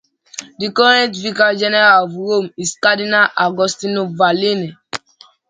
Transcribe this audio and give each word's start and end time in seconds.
The 0.57 0.71
current 0.71 1.15
Vicar 1.15 1.53
General 1.55 2.03
of 2.05 2.15
Rome 2.15 2.49
is 2.57 2.75
Cardinal 2.81 3.27
Agostino 3.37 4.07
Vallini. 4.07 4.75